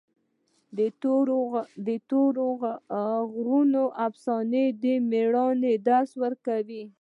[1.85, 2.49] د تورې
[3.33, 6.83] غرونو افسانه د مېړانې درس ورکوي.